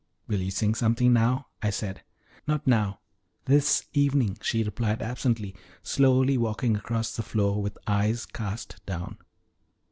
"Will 0.25 0.41
you 0.41 0.49
sing 0.49 0.73
something 0.73 1.13
now?" 1.13 1.45
I 1.61 1.69
said. 1.69 2.01
"Not 2.47 2.65
now 2.65 3.01
this 3.45 3.85
evening," 3.93 4.35
she 4.41 4.63
replied 4.63 4.99
absently, 4.99 5.53
slowly 5.83 6.39
walking 6.39 6.75
across 6.75 7.15
the 7.15 7.21
floor 7.21 7.61
with 7.61 7.77
eyes 7.85 8.25
cast 8.25 8.83
down. 8.87 9.19